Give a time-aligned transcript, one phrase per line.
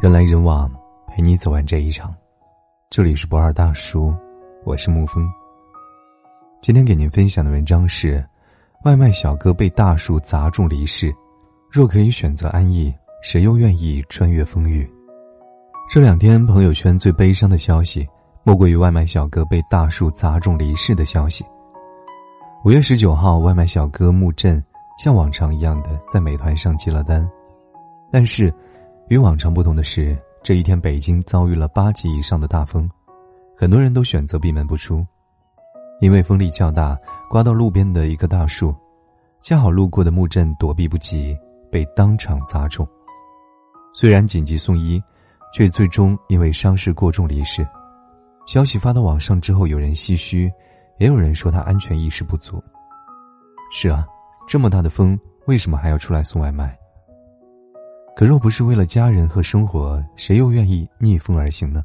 [0.00, 0.70] 人来人往，
[1.08, 2.14] 陪你走完这一场。
[2.88, 4.14] 这里是不二大叔，
[4.64, 5.28] 我是沐风。
[6.62, 8.24] 今天给您分享的文章是：
[8.84, 11.12] 外卖小哥被大树砸中离世，
[11.68, 14.88] 若可以选择安逸，谁又愿意穿越风雨？
[15.90, 18.06] 这两天朋友圈最悲伤的消息，
[18.44, 21.44] 莫过于外卖小哥被大树砸中离世的消息。
[22.64, 24.64] 五月十九号，外卖小哥木振
[24.96, 27.28] 像往常一样的在美团上接了单，
[28.12, 28.54] 但是
[29.08, 32.88] 与往常不同的是，这一天北京遭遇了八级以上的大风，
[33.56, 35.04] 很多人都选择闭门不出，
[36.00, 36.98] 因为风力较大，
[37.30, 38.74] 刮到路边的一棵大树，
[39.40, 41.36] 恰好路过的木镇躲避不及，
[41.70, 42.86] 被当场砸中。
[43.94, 45.02] 虽然紧急送医，
[45.54, 47.66] 却最终因为伤势过重离世。
[48.46, 50.50] 消息发到网上之后，有人唏嘘。
[50.98, 52.60] 也有人说他安全意识不足。
[53.70, 54.04] 是啊，
[54.48, 56.76] 这么大的风，为什么还要出来送外卖？
[58.18, 61.84] 可若不是为了家人和生活，谁又愿意逆风而行呢？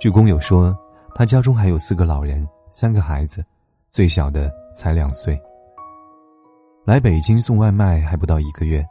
[0.00, 0.74] 据工友说，
[1.14, 3.44] 他家中还有四个老人，三个孩子，
[3.90, 5.38] 最小的才两岁。
[6.86, 8.82] 来北京送外卖还不到一个月，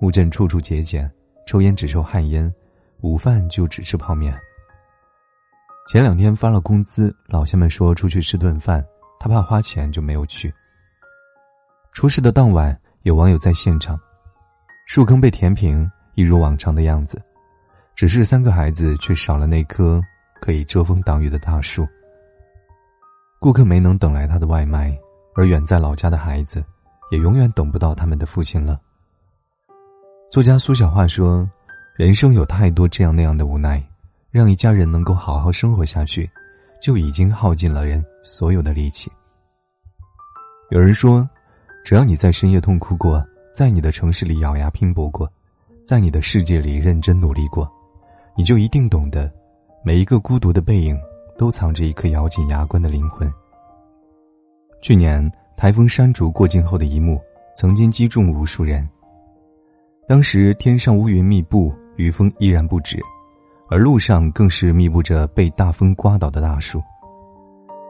[0.00, 1.08] 木镇处处节俭，
[1.46, 2.52] 抽烟只抽旱烟，
[3.02, 4.36] 午饭就只吃泡面。
[5.86, 8.84] 前两天发了工资，老乡们说出去吃顿饭，
[9.20, 10.52] 他怕花钱就没有去。
[11.92, 13.96] 出事的当晚，有网友在现场，
[14.86, 17.20] 树坑被填平，一如往常的样子，
[17.96, 20.00] 只是三个孩子却少了那棵
[20.40, 21.84] 可以遮风挡雨的大树。
[23.40, 24.96] 顾客没能等来他的外卖，
[25.34, 26.64] 而远在老家的孩子，
[27.10, 28.80] 也永远等不到他们的父亲了。
[30.30, 31.48] 作家苏小桦说
[31.98, 33.84] ：“人生有太多这样那样的无奈。”
[34.30, 36.30] 让一家人能够好好生活下去，
[36.80, 39.10] 就已经耗尽了人所有的力气。
[40.70, 41.28] 有人说，
[41.84, 43.24] 只要你在深夜痛哭过，
[43.56, 45.26] 在你的城市里咬牙拼搏过，
[45.86, 47.66] 在你的世界里认真努力过，
[48.36, 49.32] 你就一定懂得，
[49.82, 50.94] 每一个孤独的背影
[51.38, 53.32] 都藏着一颗咬紧牙关的灵魂。
[54.82, 55.26] 去年
[55.56, 57.18] 台风山竹过境后的一幕，
[57.56, 58.86] 曾经击中无数人。
[60.06, 63.00] 当时天上乌云密布，雨风依然不止。
[63.70, 66.78] 而路上更是密布着被大风刮倒的大树。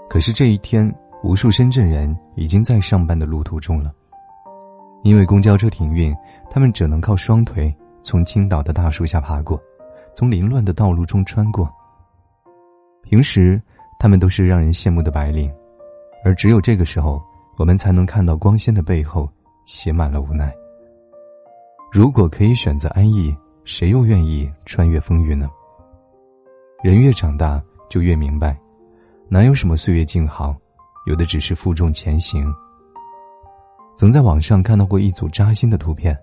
[0.08, 3.92] 可是这一天，无数深圳人已经在上班的路途中了。
[5.06, 6.12] 因为公交车停运，
[6.50, 7.72] 他们只能靠双腿
[8.02, 9.62] 从倾倒的大树下爬过，
[10.16, 11.72] 从凌乱的道路中穿过。
[13.02, 13.62] 平时，
[14.00, 15.48] 他们都是让人羡慕的白领，
[16.24, 17.22] 而只有这个时候，
[17.56, 19.30] 我们才能看到光鲜的背后
[19.64, 20.52] 写满了无奈。
[21.92, 23.32] 如果可以选择安逸，
[23.64, 25.48] 谁又愿意穿越风雨呢？
[26.82, 28.58] 人越长大，就越明白，
[29.28, 30.52] 哪有什么岁月静好，
[31.06, 32.52] 有的只是负重前行。
[33.96, 36.14] 曾在网上看到过一组扎心的图片，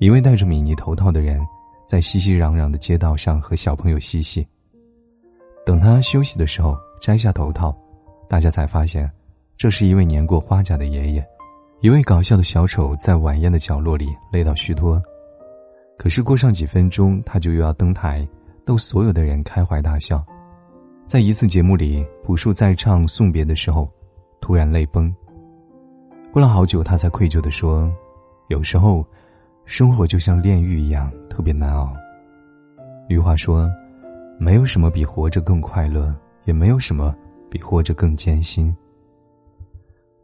[0.00, 1.40] 一位戴着米妮头套的人，
[1.86, 4.44] 在熙熙攘攘的街道上和小朋友嬉戏。
[5.64, 7.72] 等他休息的时候，摘下头套，
[8.28, 9.08] 大家才发现，
[9.56, 11.24] 这是一位年过花甲的爷爷。
[11.80, 15.00] 一位搞笑的小丑在晚宴的角落里累到虚脱，
[15.96, 18.26] 可是过上几分钟，他就又要登台。
[18.66, 20.24] 逗所有的人开怀大笑，
[21.06, 23.88] 在一次节目里，朴树在唱送别的时候，
[24.40, 25.14] 突然泪崩。
[26.32, 27.90] 过了好久，他才愧疚地说
[28.48, 29.04] ：“有时候，
[29.64, 31.92] 生活就像炼狱一样，特别难熬。”
[33.10, 33.68] 余华说
[34.38, 36.14] ：“没有什么比活着更快乐，
[36.44, 37.12] 也没有什么
[37.50, 38.74] 比活着更艰辛。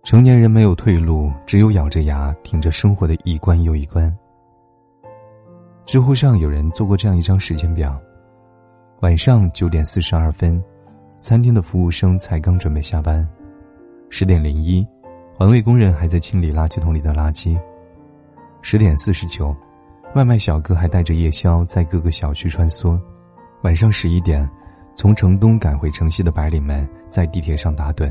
[0.05, 4.17] 成年人没有退路，只有咬着牙挺着生活的一关又一关。”
[5.85, 8.01] 知乎上有人做过这样一张时间表。
[9.01, 10.63] 晚上九点四十二分，
[11.19, 13.29] 餐厅的服务生才刚准备下班。
[14.09, 14.87] 十点零一，
[15.39, 17.61] 环卫工人还在清理垃圾桶里的垃圾。
[18.63, 19.55] 十点四十九，
[20.15, 22.99] 外卖小哥还带着夜宵在各个小区穿梭。
[23.61, 24.49] 晚上十一点，
[24.95, 28.11] 从城东赶回城西的白领们在地铁上打盹。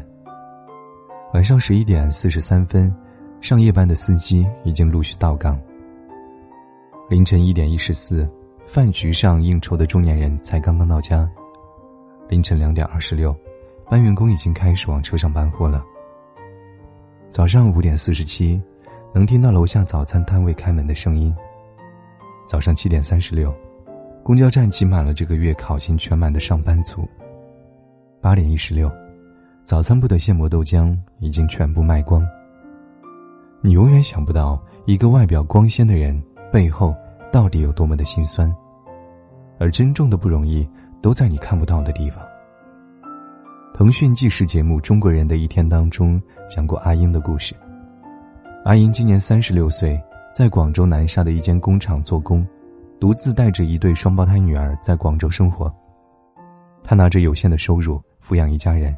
[1.34, 2.96] 晚上十一点四十三分，
[3.42, 5.60] 上夜班的司机已经陆续到岗。
[7.10, 8.30] 凌晨一点一十四。
[8.68, 11.28] 饭局上应酬的中年人才刚刚到家。
[12.28, 13.36] 凌晨两点二十六，
[13.90, 15.84] 搬运工已经开始往车上搬货了。
[17.30, 18.62] 早上五点四十七，
[19.14, 21.36] 能听到楼下早餐摊位开门的声音。
[22.48, 23.54] 早上七点三十六，
[24.24, 27.08] 公交站挤满了这个月考勤全满的上班族。
[28.22, 28.92] 八点一十六，
[29.66, 32.26] 早餐部的现磨豆浆已经全部卖光。
[33.62, 36.22] 你永远想不到，一个外表光鲜的人
[36.52, 36.96] 背后。
[37.32, 38.56] 到底有多么的心酸，
[39.60, 40.66] 而真正的不容易
[41.02, 42.25] 都在你看不到的地方。
[43.78, 47.54] 腾讯纪实节目《中国人的一天》当中讲过阿英的故事。
[48.64, 50.02] 阿英今年三十六岁，
[50.34, 52.48] 在广州南沙的一间工厂做工，
[53.02, 55.70] 独自带着一对双胞胎女儿在广州生活。
[56.86, 58.96] 他拿着有限的收入抚养一家人，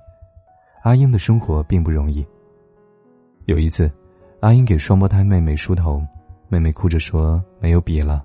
[0.84, 2.24] 阿英的生活并不容易。
[3.46, 3.92] 有一次，
[4.42, 6.00] 阿英给双胞胎妹妹梳头，
[6.50, 8.24] 妹妹哭着说没有笔了。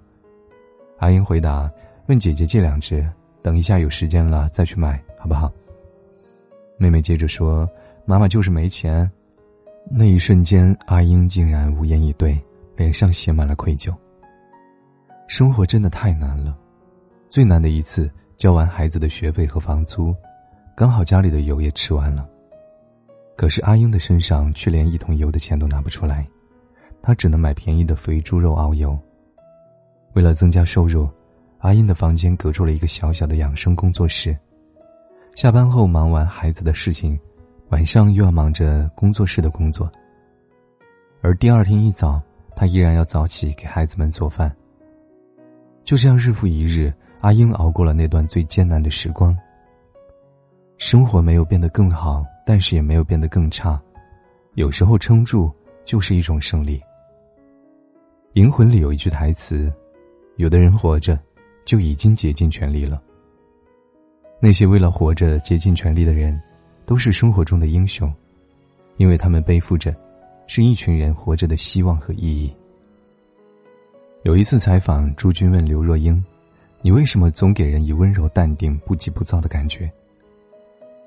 [0.98, 1.70] 阿英回答
[2.08, 3.02] ：“问姐姐借两支，
[3.40, 5.50] 等一下有时间了再去买，好不好？”
[6.82, 7.68] 妹妹接着说
[8.04, 9.08] ：“妈妈就是没钱。”
[9.88, 12.36] 那一瞬间，阿英竟然无言以对，
[12.76, 13.94] 脸上写满了愧疚。
[15.28, 16.58] 生活真的太难了，
[17.28, 20.12] 最难的一次交完孩子的学费和房租，
[20.76, 22.28] 刚好家里的油也吃完了。
[23.36, 26.26] 可是阿英的身上却连一桶油的钱都拿不出来，
[27.00, 28.98] 她只能买便宜的肥猪肉熬油。
[30.14, 31.08] 为了增加收入，
[31.58, 34.36] 阿英的房间隔出了一个小小的养生工作室。
[35.34, 37.18] 下班后忙完孩子的事情，
[37.70, 39.90] 晚上又要忙着工作室的工作。
[41.22, 42.20] 而第二天一早，
[42.54, 44.54] 他依然要早起给孩子们做饭。
[45.84, 46.92] 就这样日复一日，
[47.22, 49.36] 阿英熬过了那段最艰难的时光。
[50.76, 53.80] 生活没有变得更好，但是也没有变得更差。
[54.54, 55.50] 有时候撑住
[55.84, 56.78] 就是一种胜利。
[58.34, 59.72] 《银魂》里有一句台词
[60.36, 61.18] ：“有的人活着，
[61.64, 63.02] 就已经竭尽全力了。”
[64.44, 66.36] 那些为了活着竭尽全力的人，
[66.84, 68.12] 都是生活中的英雄，
[68.96, 69.94] 因为他们背负着，
[70.48, 72.52] 是一群人活着的希望和意义。
[74.24, 76.20] 有一次采访，朱军问刘若英
[76.82, 79.88] ：“你为什么总给人以温柔淡定、不急不躁的感觉？”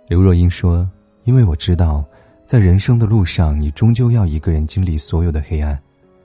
[0.08, 0.90] 刘若英说
[1.26, 2.06] ：“因为我知道，
[2.46, 5.78] 在人生的路上，你终究要一个人经历所有的黑暗，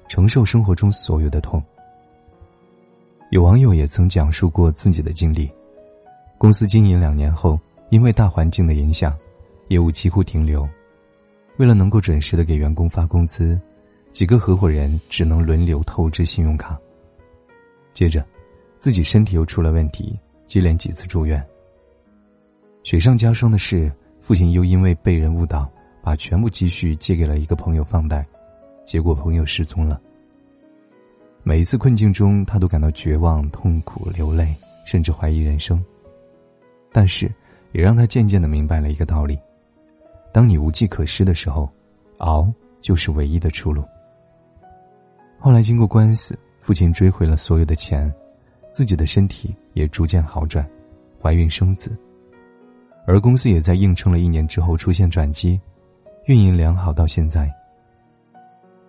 [0.09, 1.61] 承受生活中所有的痛。”
[3.33, 5.51] 有网友也曾讲述过自己的经历。
[6.41, 7.61] 公司经营两年后，
[7.91, 9.15] 因为大环境的影响，
[9.69, 10.67] 业务几乎停留。
[11.59, 13.61] 为了能够准时的给员工发工资，
[14.15, 16.81] 几个合伙人只能轮流透支信用卡。
[17.93, 18.25] 接着，
[18.79, 21.47] 自己身体又出了问题，接连几次住院。
[22.85, 25.71] 雪上加霜的是，父亲又因为被人误导，
[26.01, 28.27] 把全部积蓄借给了一个朋友放贷，
[28.87, 30.01] 结果朋友失踪了。
[31.43, 34.57] 每一次困境中，他都感到绝望、痛苦、流泪，
[34.87, 35.79] 甚至怀疑人生。
[36.93, 37.31] 但是，
[37.73, 39.39] 也让他渐渐的明白了一个道理：
[40.33, 41.71] 当你无计可施的时候，
[42.19, 43.85] 熬就是唯一的出路。
[45.39, 48.13] 后来经过官司，父亲追回了所有的钱，
[48.73, 50.69] 自己的身体也逐渐好转，
[51.21, 51.97] 怀孕生子。
[53.07, 55.59] 而公司也在硬撑了一年之后出现转机，
[56.27, 57.51] 运营良好到现在。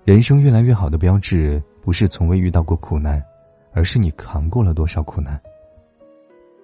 [0.03, 3.23] 人生越来越好的标志，不是从未遇到过苦难，
[3.71, 5.39] 而是你扛过了多少苦难。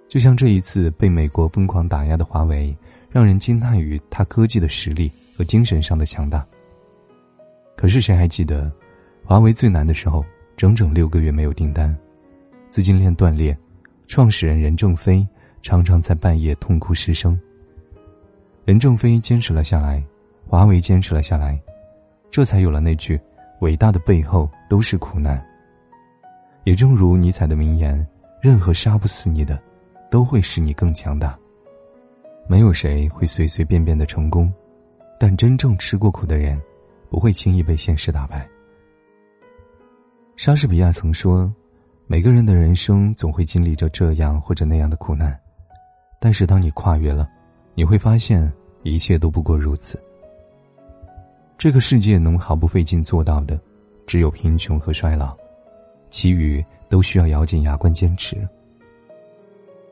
[0.08, 2.76] 就像这一次被美国疯狂打压的华为，
[3.10, 6.46] 让人惊叹于它科技的实力和精神上的强大。
[7.76, 8.72] 可是谁还记得，
[9.24, 10.26] 华为最难的时候，
[10.56, 11.96] 整整六个月没有订单，
[12.70, 13.56] 资金链断裂，
[14.08, 15.28] 创始人任正非
[15.62, 17.40] 常常在半夜痛哭失声。
[18.64, 20.04] 任正非坚持了下来，
[20.48, 21.62] 华为坚持了下来，
[22.32, 23.20] 这才有了那句
[23.60, 25.46] “伟大的背后都是苦难”。
[26.64, 28.06] 也正如尼采的名言
[28.42, 29.62] ：“任何杀不死你的。”
[30.10, 31.38] 都会使你更强大。
[32.48, 34.52] 没有谁会随随便便的成功，
[35.20, 36.62] 但真正吃过苦的人，
[37.10, 38.48] 不会轻易被现实打败。
[40.38, 41.54] 莎士比亚曾说
[42.08, 45.38] ：“每个人的人生总会经历着这样或者那样的苦难，
[46.22, 47.28] 但是当你跨越了，
[47.76, 48.50] 你会发现
[48.84, 50.02] 一切都不过如此。
[51.58, 53.60] 这个世界能毫不费劲做到的，
[54.06, 55.36] 只有贫穷和衰老，
[56.10, 58.48] 其余都需要咬紧牙关坚持。”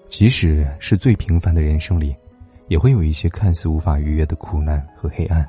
[0.07, 2.15] 即使是最平凡的人生里，
[2.67, 5.47] 也会有一些看似无法逾越的苦难和黑暗。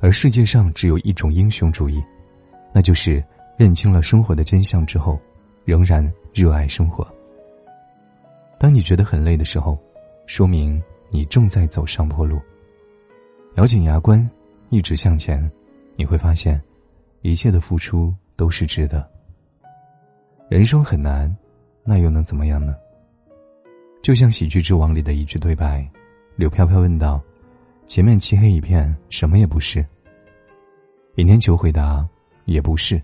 [0.00, 2.02] 而世界上只有一种英雄主义，
[2.72, 3.22] 那就是
[3.56, 5.20] 认清了生活的真相之后，
[5.64, 7.06] 仍然热爱生活。
[8.58, 9.78] 当你觉得很累的时候，
[10.26, 10.80] 说明
[11.10, 12.40] 你正在走上坡路。
[13.56, 14.28] 咬紧牙关，
[14.68, 15.50] 一直向前，
[15.96, 16.60] 你会发现，
[17.22, 19.06] 一切的付出都是值得。
[20.48, 21.34] 人生很难，
[21.84, 22.76] 那又能怎么样呢？
[24.02, 25.86] 就像《喜剧之王》里的一句对白，
[26.36, 27.22] 柳飘飘问道
[27.86, 29.84] ：“前面漆黑一片，什么也不是。”
[31.16, 32.06] 尹天球回答
[32.46, 33.00] ：“也不是，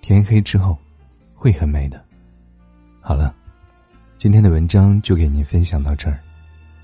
[0.00, 0.78] 天黑之后，
[1.34, 2.02] 会很美的。”
[3.02, 3.34] 好了，
[4.16, 6.18] 今天的文章就给您分享到这儿。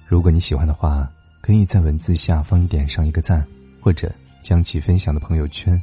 [0.07, 3.47] 如果你喜欢的话，可以在文字下方点上一个赞，
[3.81, 5.81] 或者将其分享到朋友圈。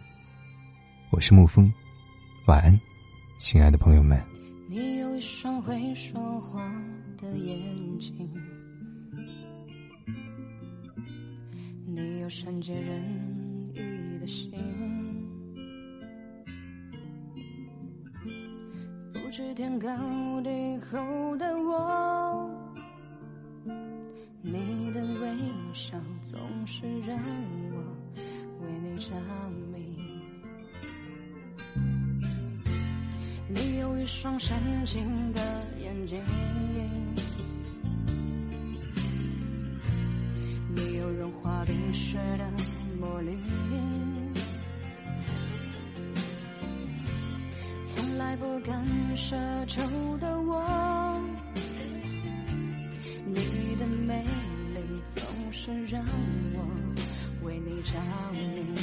[1.10, 1.74] 我是沐风，
[2.46, 2.80] 晚安，
[3.40, 4.22] 亲爱的朋友们。
[4.70, 6.72] 你有一双会说话。
[7.18, 8.14] 的眼睛，
[11.86, 13.04] 你有善解人
[13.74, 14.52] 意的心，
[19.14, 19.88] 不知天高
[20.44, 20.50] 地
[20.92, 22.50] 厚的我，
[24.42, 25.38] 你的微
[25.74, 27.18] 笑总是让
[27.72, 27.84] 我
[28.62, 29.12] 为你着
[29.74, 29.98] 迷。
[33.50, 34.56] 你有一双深
[34.86, 35.42] 情的
[35.80, 36.22] 眼睛，
[41.38, 42.46] 化冰雪的
[43.00, 43.38] 魔力。
[47.86, 49.82] 从来不敢奢求
[50.20, 51.22] 的我，
[53.26, 54.24] 你的美
[54.74, 56.04] 丽总是让
[56.54, 56.66] 我
[57.44, 57.94] 为你着
[58.34, 58.76] 迷。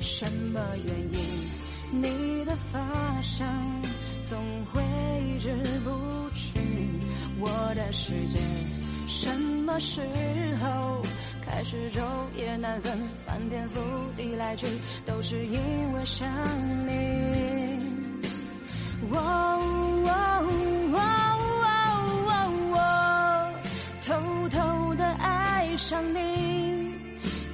[0.00, 1.18] 什么原因？
[1.92, 3.46] 你的发香
[4.22, 4.82] 总会
[5.34, 5.48] 挥之
[5.84, 5.90] 不
[6.34, 6.58] 去。
[7.38, 8.38] 我的世界，
[9.06, 9.30] 什
[9.64, 10.00] 么时
[10.62, 11.02] 候
[11.44, 12.00] 开始昼
[12.36, 13.78] 夜难分，翻天覆
[14.16, 14.66] 地来去，
[15.06, 15.58] 都是因
[15.94, 16.26] 为想
[16.86, 16.92] 你。
[19.10, 19.60] 哦
[24.06, 24.12] 偷
[24.50, 26.92] 偷的爱上你，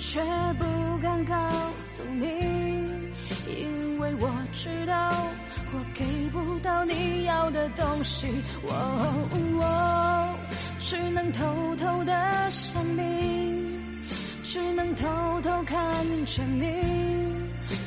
[0.00, 0.20] 却
[0.58, 0.64] 不
[1.00, 1.34] 敢告
[1.80, 2.24] 诉你，
[3.46, 5.12] 因为我知道
[5.72, 8.26] 我给不到你要的东西。
[8.64, 10.36] 哦
[10.80, 13.78] 只能偷偷的想你，
[14.42, 15.06] 只能偷
[15.42, 17.20] 偷看着你。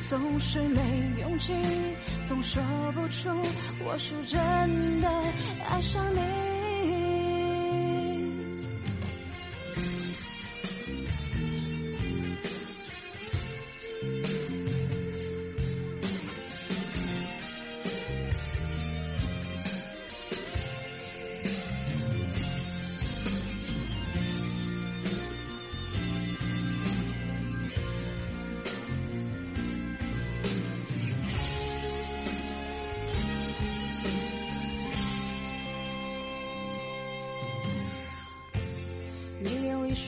[0.07, 0.79] 总是没
[1.19, 1.53] 勇气，
[2.25, 2.61] 总说
[2.93, 3.29] 不出
[3.83, 5.09] 我是真的
[5.69, 6.52] 爱上你。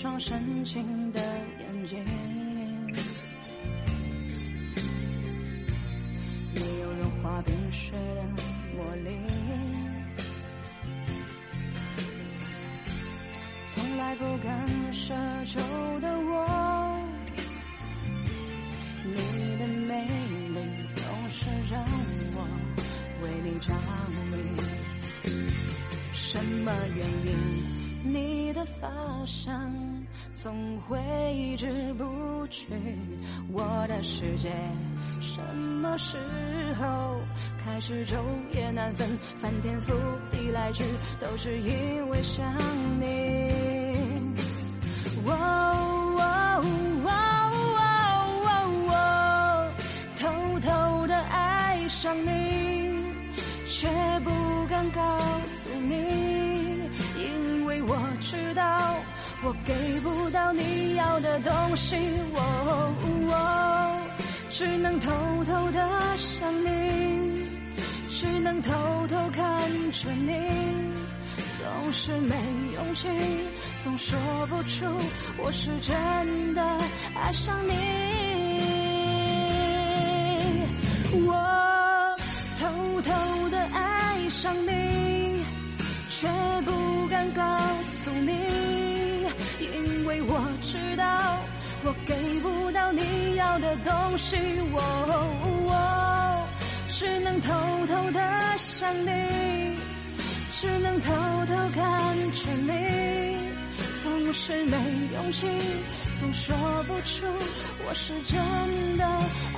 [0.01, 1.21] 双深情的
[1.59, 2.05] 眼睛，
[6.53, 8.23] 你有融化冰雪的
[8.75, 9.09] 魔力，
[13.73, 15.13] 从来不敢奢
[15.45, 15.59] 求
[16.01, 16.99] 的我，
[19.05, 19.15] 你
[19.57, 20.05] 的美
[20.49, 20.59] 丽
[20.89, 21.81] 总是让
[22.35, 22.37] 我
[23.23, 23.73] 为你着
[24.29, 24.33] 迷。
[26.11, 27.74] 什么原因？
[28.05, 28.87] 你的发
[29.25, 29.73] 香
[30.35, 32.67] 总会挥之不去，
[33.51, 34.51] 我的世界
[35.19, 36.17] 什么时
[36.79, 37.19] 候
[37.63, 38.15] 开始昼
[38.53, 39.91] 夜难分，翻天覆
[40.31, 40.83] 地来去，
[41.19, 42.45] 都是因为想
[43.01, 43.51] 你。
[45.25, 45.31] 哦
[46.19, 46.21] 哦
[47.03, 47.09] 哦
[48.89, 49.71] 哦
[50.17, 52.93] 偷偷的爱上你，
[53.65, 53.87] 却
[54.23, 54.29] 不
[54.69, 55.14] 敢告
[59.47, 61.95] 我给不到你要的东西，
[62.33, 64.01] 我
[64.49, 65.11] 只能偷
[65.45, 65.87] 偷的
[66.17, 67.45] 想你，
[68.09, 68.73] 只能偷
[69.07, 70.31] 偷看着你，
[71.59, 72.35] 总是没
[72.73, 73.07] 勇气，
[73.83, 74.87] 总说不出
[75.37, 76.63] 我是真的
[77.13, 77.71] 爱上你。
[81.27, 82.17] 我
[82.59, 82.65] 偷
[83.03, 85.45] 偷的爱上你，
[86.09, 86.27] 却
[86.65, 86.95] 不。
[87.07, 87.43] 敢告
[87.83, 88.31] 诉你，
[89.73, 91.37] 因为我知道
[91.83, 94.35] 我给不到你要的东西，
[94.71, 96.47] 我
[96.87, 97.53] 只能偷
[97.87, 99.77] 偷的想你，
[100.51, 101.11] 只能偷
[101.45, 103.37] 偷看着你，
[103.95, 104.77] 总是没
[105.13, 105.47] 勇气，
[106.19, 106.55] 总说
[106.87, 107.25] 不出
[107.87, 109.05] 我是真的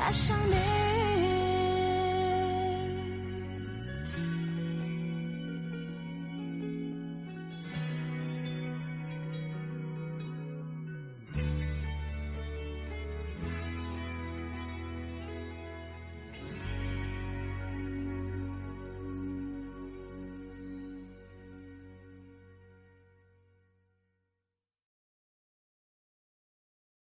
[0.01, 0.86] 爱上你。